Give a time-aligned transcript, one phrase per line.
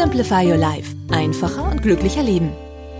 [0.00, 0.94] Simplify Your Life.
[1.10, 2.52] Einfacher und glücklicher Leben.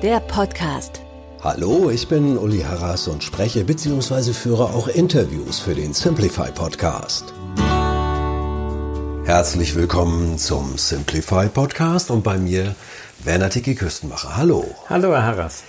[0.02, 1.00] Der Podcast.
[1.44, 4.32] Hallo, ich bin Uli Harras und spreche bzw.
[4.32, 7.32] führe auch Interviews für den Simplify Podcast.
[9.24, 12.74] Herzlich willkommen zum Simplify Podcast und bei mir
[13.22, 14.36] Werner Tiki Küstenmacher.
[14.36, 14.64] Hallo.
[14.88, 15.62] Hallo, Herr Harras.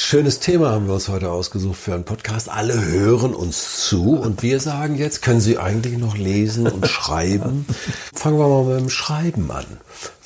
[0.00, 2.48] Schönes Thema haben wir uns heute ausgesucht für einen Podcast.
[2.48, 7.66] Alle hören uns zu und wir sagen jetzt, können Sie eigentlich noch lesen und schreiben?
[8.14, 9.66] Fangen wir mal mit dem Schreiben an.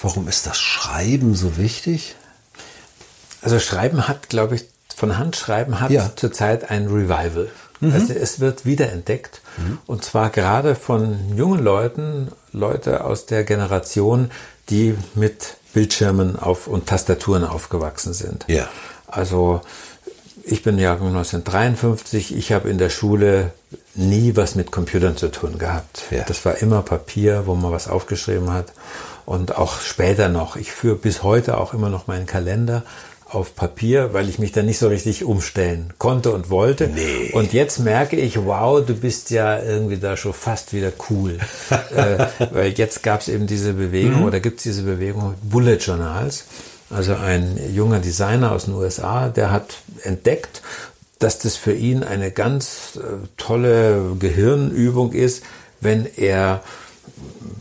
[0.01, 2.17] Warum ist das Schreiben so wichtig?
[3.41, 6.11] Also Schreiben hat, glaube ich, von Handschreiben hat Ja.
[6.15, 7.51] zurzeit ein Revival.
[7.81, 9.41] Also es wird wiederentdeckt
[9.87, 14.31] und zwar gerade von jungen Leuten, Leute aus der Generation,
[14.69, 18.45] die mit Bildschirmen auf und Tastaturen aufgewachsen sind.
[18.47, 18.69] Ja.
[19.13, 19.61] Also
[20.45, 23.53] ich bin Jahrgang 1953, ich habe in der Schule
[23.95, 26.05] nie was mit Computern zu tun gehabt.
[26.11, 26.25] Ja.
[26.27, 28.73] Das war immer Papier, wo man was aufgeschrieben hat.
[29.25, 30.57] Und auch später noch.
[30.57, 32.83] Ich führe bis heute auch immer noch meinen Kalender
[33.29, 36.89] auf Papier, weil ich mich da nicht so richtig umstellen konnte und wollte.
[36.89, 37.31] Nee.
[37.33, 41.39] Und jetzt merke ich, wow, du bist ja irgendwie da schon fast wieder cool.
[41.71, 46.45] äh, weil jetzt gab es eben diese Bewegung oder gibt es diese Bewegung Bullet Journals.
[46.93, 50.63] Also ein junger Designer aus den USA, der hat entdeckt,
[51.19, 55.43] dass das für ihn eine ganz äh, tolle Gehirnübung ist,
[55.81, 56.63] wenn er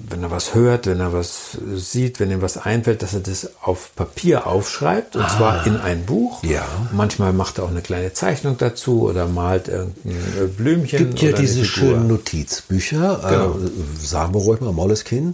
[0.10, 3.50] wenn er was hört, wenn er was sieht, wenn ihm was einfällt, dass er das
[3.62, 6.42] auf Papier aufschreibt und zwar in ein Buch.
[6.44, 6.48] Ah.
[6.48, 6.66] Ja.
[6.92, 10.98] Manchmal macht er auch eine kleine Zeichnung dazu oder malt irgendein äh, Blümchen.
[11.00, 13.52] gibt ja diese schönen Notizbücher, Genau.
[13.66, 15.34] äh, sagen wir ruhig mal Moleskine.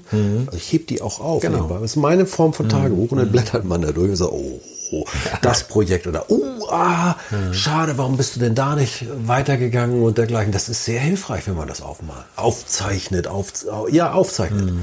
[0.56, 1.42] Ich heb die auch auf.
[1.42, 1.68] Genau.
[1.68, 4.62] Das ist meine Form von Tagebuch und dann blättert man da durch und sagt, oh,
[4.92, 5.06] oh,
[5.42, 7.16] das Projekt oder oh, ah,
[7.52, 10.52] schade, warum bist du denn da nicht weitergegangen und dergleichen.
[10.52, 12.26] Das ist sehr hilfreich, wenn man das aufmalt.
[12.36, 13.52] Aufzeichnet, auf,
[13.92, 14.74] ja, aufzeichnet.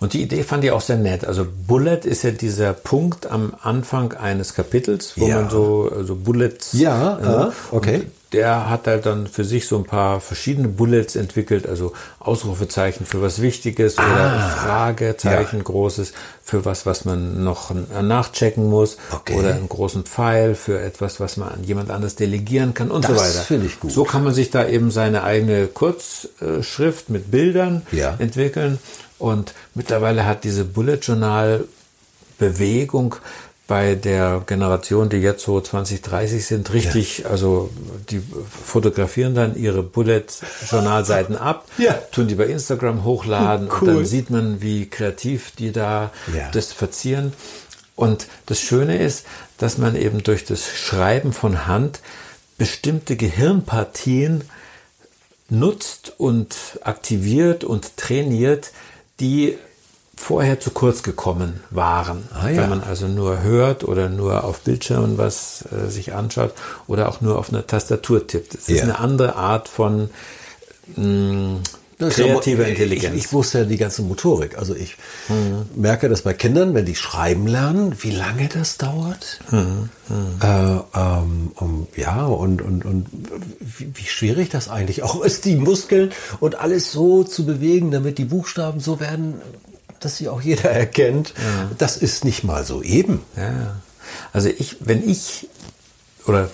[0.00, 1.24] Und die Idee fand ich auch sehr nett.
[1.26, 5.42] Also Bullet ist ja dieser Punkt am Anfang eines Kapitels, wo Ja.
[5.42, 6.72] man so, so Bullets.
[6.72, 8.06] Ja, äh, okay.
[8.32, 13.20] Der hat halt dann für sich so ein paar verschiedene Bullets entwickelt, also Ausrufezeichen für
[13.20, 15.58] was Wichtiges oder Fragezeichen Ah.
[15.58, 15.64] Ja.
[15.64, 16.12] großes
[16.44, 19.34] für was, was man noch nachchecken muss Okay.
[19.34, 23.14] oder einen großen Pfeil für etwas, was man an jemand anderes delegieren kann und so
[23.14, 23.44] Das weiter.
[23.44, 23.90] finde ich gut.
[23.90, 28.14] So kann man sich da eben seine eigene Kurzschrift mit Bildern Ja.
[28.18, 28.78] entwickeln.
[29.18, 31.64] Und mittlerweile hat diese Bullet Journal
[32.38, 33.16] Bewegung
[33.70, 37.70] bei der Generation, die jetzt so 20, 30 sind, richtig, also
[38.10, 38.20] die
[38.64, 40.24] fotografieren dann ihre Bullet
[40.68, 41.92] Journalseiten ab, Ja.
[42.10, 43.88] tun die bei Instagram hochladen Cool.
[43.90, 46.48] und dann sieht man, wie kreativ die da Ja.
[46.50, 47.32] das verzieren.
[47.94, 49.24] Und das Schöne ist,
[49.58, 52.00] dass man eben durch das Schreiben von Hand
[52.58, 54.42] bestimmte Gehirnpartien
[55.48, 58.72] nutzt und aktiviert und trainiert,
[59.20, 59.56] die
[60.20, 62.28] vorher zu kurz gekommen waren.
[62.34, 62.62] Ah, ja.
[62.62, 66.52] Wenn man also nur hört oder nur auf Bildschirmen was äh, sich anschaut
[66.86, 68.54] oder auch nur auf einer Tastatur tippt.
[68.54, 68.82] Es ist Ja.
[68.84, 70.10] eine andere Art von
[70.96, 71.60] mh,
[71.98, 73.14] ist kreativer Intelligenz.
[73.16, 74.56] Ich, ich wusste ja die ganze Motorik.
[74.56, 74.96] Also ich
[75.74, 79.40] merke das bei Kindern, wenn die schreiben lernen, wie lange das dauert.
[79.52, 79.56] Äh,
[80.94, 83.06] ähm, um, ja, und, und, und
[83.60, 86.10] wie, wie schwierig das eigentlich auch ist, die Muskeln
[86.40, 89.34] und alles so zu bewegen, damit die Buchstaben so werden,
[90.00, 91.34] dass sie auch jeder erkennt.
[91.78, 93.22] Das ist nicht mal so eben.
[93.36, 93.76] Ja, ja.
[94.32, 95.48] Also ich, wenn ich,
[96.26, 96.50] oder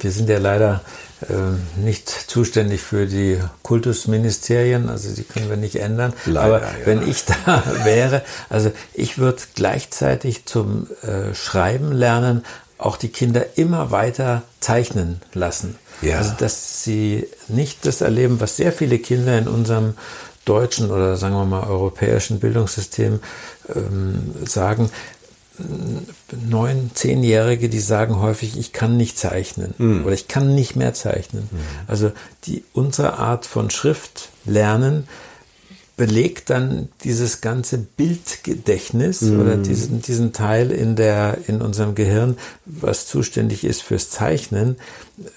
[0.00, 0.82] wir sind ja leider
[1.22, 6.12] äh, nicht zuständig für die Kultusministerien, also die können wir nicht ändern.
[6.26, 6.72] Leider, Aber ja.
[6.84, 12.44] wenn ich da wäre, also ich würde gleichzeitig zum äh, Schreiben lernen
[12.78, 15.76] auch die Kinder immer weiter zeichnen lassen.
[16.00, 16.18] Ja.
[16.18, 19.94] Also dass sie nicht das erleben, was sehr viele Kinder in unserem
[20.48, 23.20] deutschen oder sagen wir mal europäischen Bildungssystem
[23.74, 24.90] ähm, sagen,
[26.48, 29.74] neun, zehnjährige, die sagen häufig, ich kann nicht zeichnen
[30.04, 31.48] oder ich kann nicht mehr zeichnen.
[31.86, 32.12] Also
[32.44, 35.08] die unsere Art von Schrift lernen
[35.96, 43.08] belegt dann dieses ganze Bildgedächtnis oder diesen, diesen Teil in der in unserem Gehirn, was
[43.08, 44.76] zuständig ist fürs Zeichnen,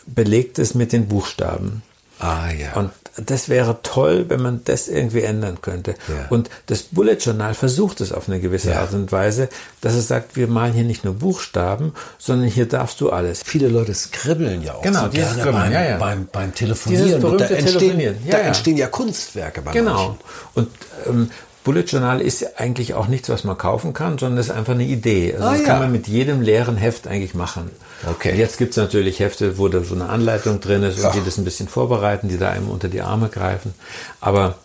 [0.05, 1.81] belegt es mit den Buchstaben.
[2.21, 2.73] Ah, ja.
[2.75, 5.95] Und das wäre toll, wenn man das irgendwie ändern könnte.
[6.07, 6.27] Ja.
[6.29, 8.81] Und das Bullet Journal versucht es auf eine gewisse Ja.
[8.81, 9.49] Art und Weise,
[9.81, 13.41] dass es sagt, wir malen hier nicht nur Buchstaben, sondern hier darfst du alles.
[13.43, 15.97] Viele Leute skribbeln ja auch Genau, so gerne beim, ja.
[15.97, 17.05] Beim, beim Telefonieren.
[17.05, 18.15] Dieses Und da berühmte entstehen, Telefonieren.
[18.25, 19.93] Ja, da entstehen ja Kunstwerke bei Genau.
[19.93, 20.17] manchen.
[20.53, 20.69] Und
[21.07, 21.31] ähm,
[21.63, 25.33] Bullet Journal ist eigentlich auch nichts, was man kaufen kann, sondern ist einfach eine Idee.
[25.35, 25.67] Also Ah, das ja.
[25.67, 27.69] kann man mit jedem leeren Heft eigentlich machen.
[28.09, 28.31] Okay.
[28.31, 31.11] Und jetzt gibt es natürlich Hefte, wo da so eine Anleitung drin ist und Ja.
[31.11, 33.75] die das ein bisschen vorbereiten, die da einem unter die Arme greifen.
[34.21, 34.55] Aber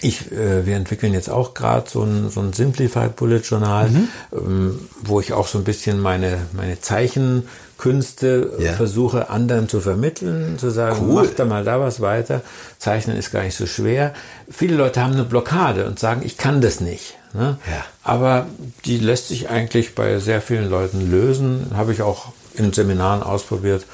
[0.00, 4.08] ich, äh, wir entwickeln jetzt auch gerade so ein, so ein Simplified Bullet Journal, Mhm.
[4.32, 7.48] ähm, wo ich auch so ein bisschen meine, meine Zeichenkünste
[7.82, 8.72] äh, Ja.
[8.72, 11.24] versuche, anderen zu vermitteln, zu sagen, Cool.
[11.24, 12.40] mach da mal da was weiter.
[12.78, 14.14] Zeichnen ist gar nicht so schwer.
[14.50, 17.16] Viele Leute haben eine Blockade und sagen, ich kann das nicht.
[17.32, 17.58] Ne?
[17.66, 17.84] Ja.
[18.02, 18.46] Aber
[18.84, 21.72] die lässt sich eigentlich bei sehr vielen Leuten lösen.
[21.74, 23.84] Habe ich auch in Seminaren ausprobiert.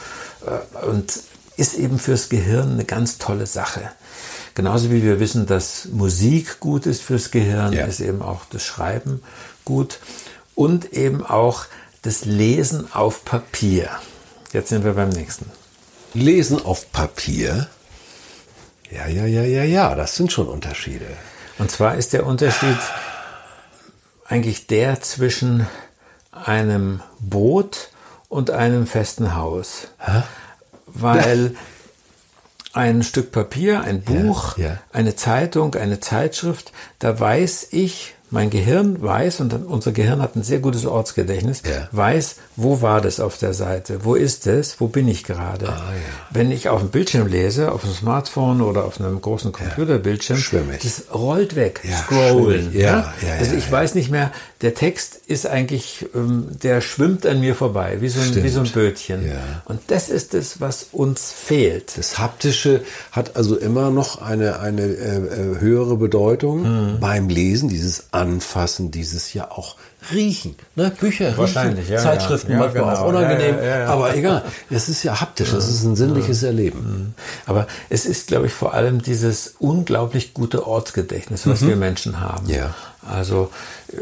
[0.46, 1.12] Äh, Und
[1.56, 3.82] ist eben fürs Gehirn eine ganz tolle Sache.
[4.54, 7.84] Genauso wie wir wissen, dass Musik gut ist fürs Gehirn, Ja.
[7.86, 9.22] ist eben auch das Schreiben
[9.64, 9.98] gut.
[10.54, 11.64] Und eben auch
[12.02, 13.90] das Lesen auf Papier.
[14.52, 15.50] Jetzt sind wir beim nächsten.
[16.14, 17.68] Lesen auf Papier.
[18.90, 21.06] Ja, ja, ja, ja, ja, das sind schon Unterschiede.
[21.58, 22.78] Und zwar ist der Unterschied
[24.24, 25.66] eigentlich der zwischen
[26.32, 27.90] einem Boot
[28.28, 29.88] und einem festen Haus.
[30.86, 31.54] Weil
[32.72, 34.78] ein Stück Papier, ein Buch, ja.
[34.92, 40.42] eine Zeitung, eine Zeitschrift, da weiß ich, mein Gehirn weiß, und unser Gehirn hat ein
[40.42, 41.88] sehr gutes Ortsgedächtnis, Ja.
[41.92, 45.68] weiß, wo war das auf der Seite, wo ist es, wo bin ich gerade.
[45.68, 45.82] Ah,
[46.30, 50.80] Wenn ich auf dem Bildschirm lese, auf dem Smartphone oder auf einem großen Computerbildschirm, Schwimmig.
[50.82, 52.72] das rollt weg, Ja, scrollen.
[52.72, 53.04] Ja, ne?
[53.26, 53.72] ja, also ja, ich ja.
[53.72, 54.30] weiß nicht mehr,
[54.62, 58.60] der Text ist eigentlich, ähm, der schwimmt an mir vorbei, wie so ein, wie so
[58.60, 58.70] ein.
[58.70, 59.26] Bötchen.
[59.26, 59.62] Ja.
[59.64, 61.96] Und das ist es, was uns fehlt.
[61.96, 67.00] Das Haptische hat also immer noch eine, eine äh, äh, höhere Bedeutung Mhm.
[67.00, 69.76] beim Lesen, dieses Anfassen, dieses ja auch
[70.12, 70.54] Riechen.
[70.76, 70.92] Ne?
[70.98, 72.58] Bücher Wahrscheinlich, riechen, ja, Zeitschriften ja.
[72.58, 73.18] Manchmal auch genau.
[73.18, 73.86] unangenehm, ja, ja.
[73.86, 74.44] aber egal.
[74.70, 77.14] Es ist ja haptisch, es ist ein sinnliches Erleben.
[77.46, 82.46] Aber es ist, glaube ich, vor allem dieses unglaublich gute Ortsgedächtnis, was wir Menschen haben.
[82.46, 82.54] Mhm.
[82.54, 82.74] Ja.
[83.08, 83.50] Also
[83.88, 83.96] äh,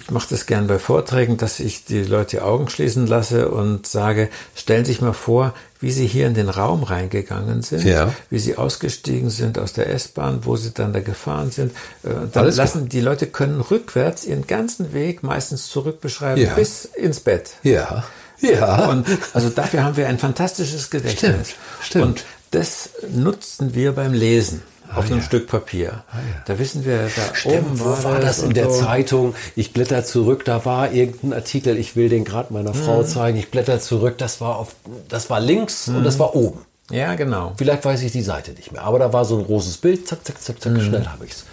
[0.00, 3.86] ich mache das gern bei Vorträgen, dass ich die Leute die Augen schließen lasse und
[3.86, 8.12] sage, stellen Sie sich mal vor, wie Sie hier in den Raum reingegangen sind, Ja.
[8.30, 11.72] wie Sie ausgestiegen sind aus der S-Bahn, wo Sie dann da gefahren sind.
[12.04, 12.66] Äh, Dann Alles klar.
[12.66, 16.54] lassen die Leute können rückwärts ihren ganzen Weg meistens zurückbeschreiben Ja.
[16.54, 17.50] bis ins Bett.
[17.64, 18.04] Ja,
[18.40, 18.86] ja.
[18.88, 21.48] Und also dafür haben wir ein fantastisches Gedächtnis.
[21.48, 22.04] Stimmt, stimmt.
[22.04, 24.62] Und das nutzen wir beim Lesen
[24.94, 25.24] auf einem ja.
[25.24, 26.02] Stück Papier.
[26.46, 28.80] Da wissen wir, da Stimmt, oben wo war das in der so.
[28.80, 29.34] Zeitung?
[29.56, 33.38] Ich blätter zurück, da war irgendein Artikel, ich will den gerade meiner Frau zeigen.
[33.38, 34.74] Ich blätter zurück, das war auf,
[35.08, 36.60] das war links und das war oben.
[36.90, 37.52] Ja, genau.
[37.56, 40.24] Vielleicht weiß ich die Seite nicht mehr, aber da war so ein großes Bild, zack,
[40.24, 41.44] zack, zack, zack, schnell habe ich's.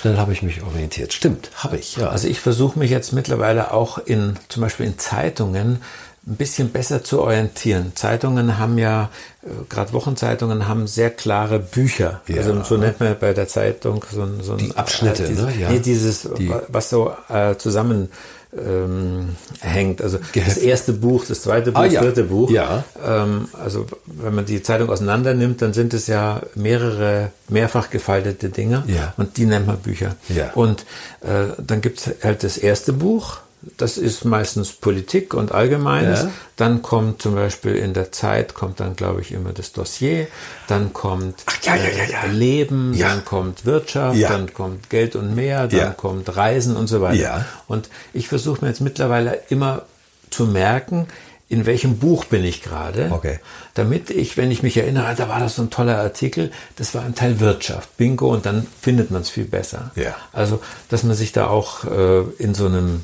[0.00, 1.12] Schnell habe ich mich orientiert.
[1.12, 2.08] Stimmt, habe ich, ja.
[2.08, 5.82] Also ich versuche mich jetzt mittlerweile auch in, zum Beispiel in Zeitungen,
[6.28, 7.92] ein bisschen besser zu orientieren.
[7.94, 9.08] Zeitungen haben ja,
[9.42, 12.20] äh, gerade Wochenzeitungen haben sehr klare Bücher.
[12.26, 12.36] Ja.
[12.38, 15.52] Also so nennt man bei der Zeitung so ein, so ein Abschnitte, dieses, ne?
[15.58, 15.70] Ja.
[15.70, 18.10] Nee, dieses, Die- was so äh, zusammen
[18.56, 20.00] ähm, hängt.
[20.02, 20.56] Also Geheft.
[20.56, 22.00] das erste Buch, das zweite Buch, Ah, das ja.
[22.02, 22.50] dritte Buch.
[22.50, 22.82] Ja.
[23.06, 28.48] Ähm, also wenn man die Zeitung auseinander nimmt, dann sind es ja mehrere mehrfach gefaltete
[28.48, 29.12] Dinger Ja.
[29.18, 30.16] und die nennt man Bücher.
[30.28, 30.52] Ja.
[30.54, 30.82] Und
[31.20, 33.38] äh, dann gibt es halt das erste Buch,
[33.76, 36.22] das ist meistens Politik und Allgemeines.
[36.22, 36.30] Ja.
[36.56, 40.28] Dann kommt zum Beispiel in der Zeit, kommt dann, glaube ich, immer das Dossier.
[40.68, 45.66] Dann kommt ja, ja, ja, äh, Leben, dann kommt Wirtschaft, dann kommt Geld und mehr,
[45.66, 47.44] dann kommt Reisen und so weiter.
[47.66, 49.82] Und ich versuche mir jetzt mittlerweile immer
[50.30, 51.06] zu merken,
[51.50, 53.38] in welchem Buch bin ich gerade, Okay.
[53.72, 57.02] damit ich, wenn ich mich erinnere, da war das so ein toller Artikel, das war
[57.04, 59.90] ein Teil Wirtschaft, Bingo, und dann findet man es viel besser.
[59.94, 60.14] Ja.
[60.32, 60.60] Also,
[60.90, 63.02] dass man sich da auch äh, in so einem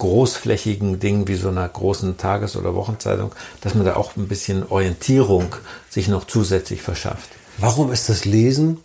[0.00, 4.68] großflächigen Ding wie so einer großen Tages- oder Wochenzeitung, dass man da auch ein bisschen
[4.68, 5.54] Orientierung
[5.88, 7.28] sich noch zusätzlich verschafft.
[7.58, 8.78] Warum ist das Lesen,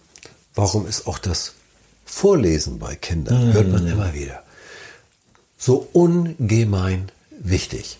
[0.53, 1.53] warum ist auch das
[2.05, 4.43] Vorlesen bei Kindern, hört man immer wieder,
[5.57, 7.97] so ungemein wichtig?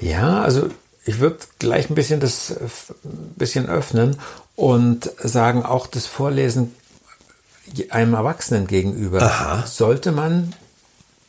[0.00, 0.68] Ja, also
[1.04, 2.64] ich würde gleich ein bisschen das äh,
[3.04, 4.18] ein bisschen öffnen
[4.56, 6.74] und sagen, auch das Vorlesen
[7.90, 9.66] einem Erwachsenen gegenüber Aha.
[9.66, 10.54] sollte man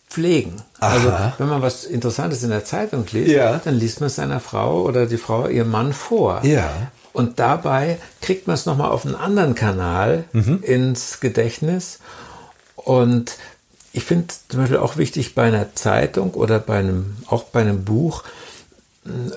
[0.09, 0.61] pflegen.
[0.79, 0.93] Aha.
[0.93, 3.59] Also wenn man was Interessantes in der Zeitung liest, Ja.
[3.63, 6.43] dann liest man es seiner Frau oder die Frau ihrem Mann vor.
[6.43, 6.69] Ja.
[7.13, 10.59] Und dabei kriegt man es nochmal auf einen anderen Kanal Mhm.
[10.63, 11.99] ins Gedächtnis.
[12.75, 13.37] Und
[13.91, 17.83] ich finde zum Beispiel auch wichtig bei einer Zeitung oder bei einem, auch bei einem
[17.83, 18.23] Buch,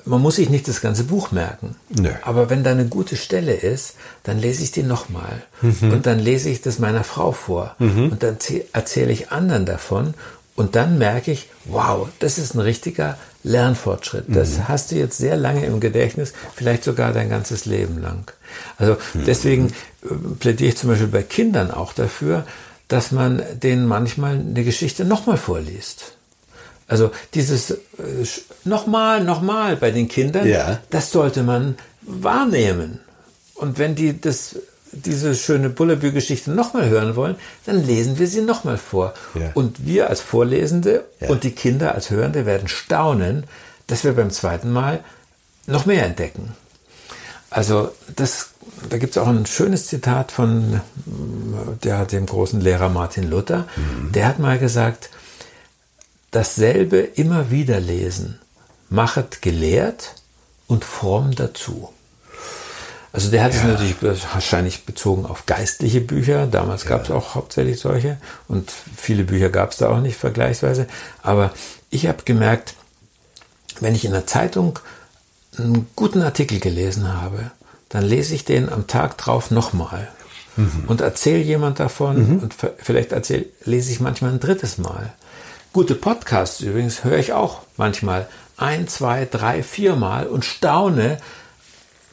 [0.04, 1.76] man muss sich nicht das ganze Buch merken.
[1.90, 2.10] Nö.
[2.22, 5.42] Aber wenn da eine gute Stelle ist, dann lese ich die nochmal.
[5.62, 7.76] Und dann lese ich das meiner Frau vor.
[7.78, 10.14] Und dann zäh- erzähle ich anderen davon.
[10.60, 14.24] Und dann merke ich, wow, das ist ein richtiger Lernfortschritt.
[14.28, 18.30] Das hast du jetzt sehr lange im Gedächtnis, vielleicht sogar dein ganzes Leben lang.
[18.76, 19.68] Also deswegen
[20.02, 22.44] äh, plädiere ich zum Beispiel bei Kindern auch dafür,
[22.88, 26.12] dass man denen manchmal eine Geschichte nochmal vorliest.
[26.88, 27.76] Also dieses äh,
[28.64, 30.80] nochmal, nochmal bei den Kindern, Ja.
[30.90, 33.00] das sollte man wahrnehmen.
[33.54, 34.56] Und wenn die das,
[34.92, 39.14] diese schöne Bullabü-Geschichte nochmal hören wollen, dann lesen wir sie nochmal vor.
[39.34, 39.50] Ja.
[39.54, 41.28] Und wir als Vorlesende Ja.
[41.28, 43.44] und die Kinder als Hörende werden staunen,
[43.86, 45.04] dass wir beim zweiten Mal
[45.66, 46.54] noch mehr entdecken.
[47.50, 48.50] Also das,
[48.88, 50.80] da gibt es auch ein schönes Zitat von mm,
[51.82, 53.66] der, dem großen Lehrer Martin Luther.
[54.14, 55.10] Der hat mal gesagt,
[56.30, 58.38] dasselbe immer wieder lesen,
[58.88, 60.14] machet gelehrt
[60.68, 61.92] und fromm dazu.
[63.12, 63.96] Also der hat es natürlich
[64.32, 66.46] wahrscheinlich bezogen auf geistliche Bücher.
[66.46, 70.86] Damals gab es auch hauptsächlich solche und viele Bücher gab es da auch nicht vergleichsweise.
[71.22, 71.50] Aber
[71.90, 72.74] ich habe gemerkt,
[73.80, 74.78] wenn ich in der Zeitung
[75.58, 77.50] einen guten Artikel gelesen habe,
[77.88, 80.06] dann lese ich den am Tag drauf nochmal
[80.86, 85.12] und erzähle jemand davon und v- vielleicht erzähl, lese ich manchmal ein drittes Mal.
[85.72, 91.18] Gute Podcasts übrigens höre ich auch manchmal ein, zwei, drei, viermal und staune,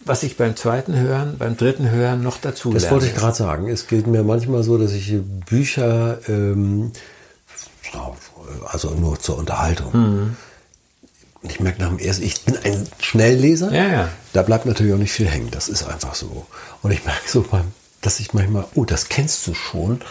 [0.07, 2.95] was ich beim zweiten Hören, beim dritten Hören noch dazu Das lerne.
[2.95, 3.67] wollte ich gerade sagen.
[3.69, 5.15] Es geht mir manchmal so, dass ich
[5.49, 6.91] Bücher, ähm,
[8.65, 9.91] also nur zur Unterhaltung.
[9.93, 10.37] Mhm.
[11.41, 13.71] Und ich merke nach dem ersten, ich bin ein Schnellleser.
[13.71, 14.09] Ja, ja.
[14.33, 15.49] Da bleibt natürlich auch nicht viel hängen.
[15.51, 16.45] Das ist einfach so.
[16.81, 17.45] Und ich merke so,
[18.01, 20.01] dass ich manchmal, oh, das kennst du schon.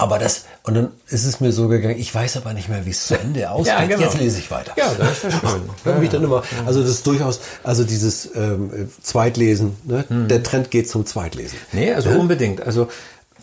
[0.00, 2.90] Aber das, und dann ist es mir so gegangen, ich weiß aber nicht mehr, wie
[2.90, 3.74] es zu Ende ausgeht.
[3.78, 4.00] Ja, genau.
[4.02, 4.72] Jetzt lese ich weiter.
[4.76, 5.62] Ja, das ist ja schön.
[5.84, 10.04] Irgendwie dann immer, also das ist durchaus, also dieses ähm, Zweitlesen, ne?
[10.08, 10.28] Mhm.
[10.28, 11.58] der Trend geht zum Zweitlesen.
[11.72, 12.62] Nee, also unbedingt.
[12.62, 12.88] Also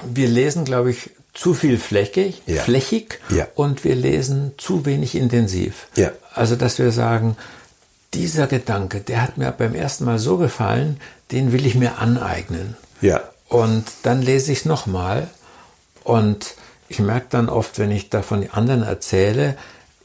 [0.03, 2.61] wir lesen, glaube ich, zu viel flächig, Ja.
[2.63, 3.47] flächig Ja.
[3.55, 5.87] und wir lesen zu wenig intensiv.
[5.95, 6.11] Ja.
[6.33, 7.37] Also dass wir sagen,
[8.15, 10.99] dieser Gedanke, der hat mir beim ersten Mal so gefallen,
[11.31, 12.75] den will ich mir aneignen.
[13.01, 13.21] Ja.
[13.49, 15.27] Und dann lese ich es nochmal
[16.07, 16.55] und
[16.87, 19.57] ich merke dann oft, wenn ich davon die anderen erzähle,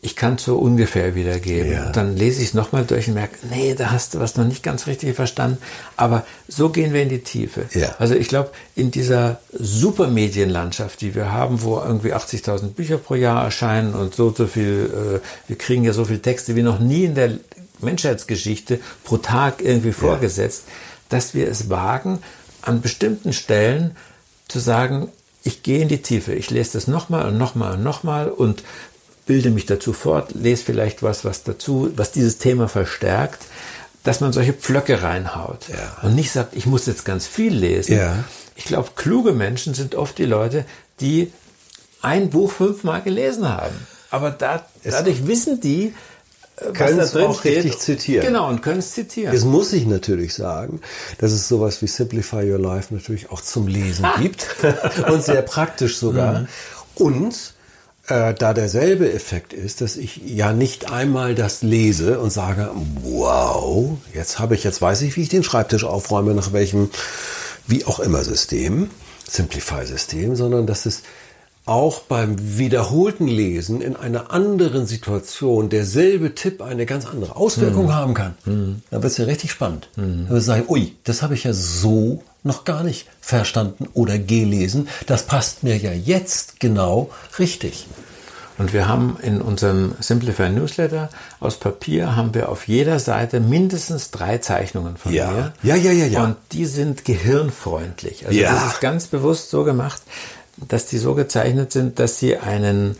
[0.04, 1.71] ich kann es so ungefähr wiedergeben.
[1.71, 1.92] Ja.
[1.92, 4.64] Dann lese ich es nochmal durch und merke, nee, da hast du was noch nicht
[4.64, 5.59] ganz richtig verstanden.
[5.97, 7.66] Aber so gehen wir in die Tiefe.
[7.73, 7.94] Ja.
[8.00, 13.44] Also ich glaube, in dieser Supermedienlandschaft, die wir haben, wo irgendwie 80.000 Bücher pro Jahr
[13.44, 17.04] erscheinen und so so viel, äh, wir kriegen ja so viele Texte wie noch nie
[17.04, 17.38] in der
[17.78, 20.64] Menschheitsgeschichte pro Tag irgendwie vorgesetzt,
[21.11, 22.18] dass wir es wagen,
[22.62, 23.97] an bestimmten Stellen
[24.49, 25.12] zu sagen,
[25.44, 28.62] ich gehe in die Tiefe, ich lese das nochmal und nochmal und nochmal und
[29.26, 33.42] bilde mich dazu fort, lese vielleicht was, was dazu, was dieses Thema verstärkt,
[34.04, 35.99] dass man solche Pflöcke reinhaut Ja.
[36.02, 37.96] und nicht sagt, ich muss jetzt ganz viel lesen.
[37.96, 38.25] Ja.
[38.56, 40.64] Ich glaube, kluge Menschen sind oft die Leute,
[41.00, 41.32] die
[42.02, 43.75] ein Buch fünfmal gelesen haben.
[44.11, 45.94] Aber da, dadurch wissen die,
[46.56, 47.59] Können da es auch steht.
[47.59, 48.26] richtig zitieren.
[48.26, 49.32] Genau, und können es zitieren.
[49.32, 50.80] Jetzt muss ich natürlich sagen,
[51.18, 54.49] dass es sowas wie Simplify Your Life natürlich auch zum Lesen gibt
[55.11, 56.47] und sehr praktisch sogar.
[56.94, 57.54] Und
[58.09, 62.71] äh, da derselbe Effekt ist, dass ich ja nicht einmal das lese und sage,
[63.02, 66.90] wow, jetzt habe ich, jetzt weiß ich, wie ich den Schreibtisch aufräume, nach welchem,
[67.66, 68.90] wie auch immer System,
[69.28, 71.02] Simplify-System, sondern dass es
[71.64, 78.14] auch beim wiederholten Lesen in einer anderen Situation derselbe Tipp eine ganz andere Auswirkung haben
[78.14, 78.35] kann.
[78.90, 79.88] Da wird es ja richtig spannend.
[79.97, 80.02] Da
[80.35, 84.88] wird sagen, ui, das habe ich ja so noch gar nicht verstanden oder gelesen.
[85.07, 87.87] Das passt mir ja jetzt genau richtig.
[88.59, 91.09] Und wir haben in unserem Simplify Newsletter
[91.40, 95.31] aus Papier haben wir auf jeder Seite mindestens drei Zeichnungen von Ja.
[95.31, 95.52] mir.
[95.62, 96.25] Ja, ja, ja, ja.
[96.25, 98.26] Und die sind gehirnfreundlich.
[98.26, 98.52] Also Ja.
[98.52, 100.02] das ist ganz bewusst so gemacht,
[100.69, 102.97] dass die so gezeichnet sind, dass sie einen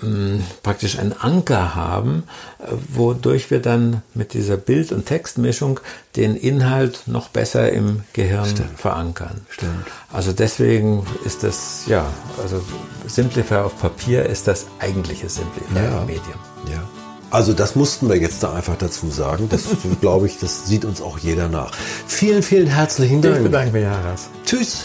[0.00, 2.24] mh, praktisch einen Anker haben,
[2.58, 5.80] äh, wodurch wir dann mit dieser Bild- und Textmischung
[6.16, 9.40] den Inhalt noch besser im Gehirn verankern.
[9.48, 9.86] Stimmt.
[10.12, 12.06] Also deswegen ist das, ja,
[12.42, 12.62] also
[13.06, 16.38] Simplify auf Papier ist das eigentliche Simplify-Medium.
[16.70, 16.82] Ja.
[17.30, 19.48] Also das mussten wir jetzt da einfach dazu sagen.
[19.48, 19.64] Das
[20.00, 21.72] glaube ich, das sieht uns auch jeder nach.
[22.06, 23.38] Vielen, vielen herzlichen Dank.
[23.38, 24.28] Ich bedanke mich, Haras.
[24.46, 24.84] Tschüss.